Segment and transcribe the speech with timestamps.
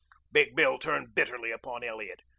[0.31, 2.23] Big Bill turned bitterly upon Elliot.